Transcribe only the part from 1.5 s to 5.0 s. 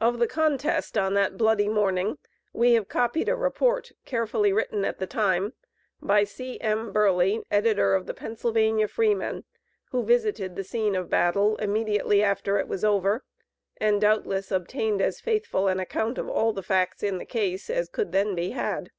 morning, we have copied a report, carefully written at